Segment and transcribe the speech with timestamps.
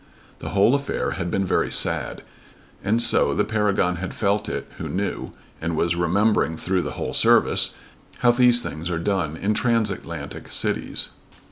[0.39, 2.23] The whole affair had been very sad,
[2.83, 5.31] and so the Paragon had felt it who knew,
[5.61, 7.75] and was remembering through the whole service,
[8.17, 11.09] how these things are done in transatlantic cities.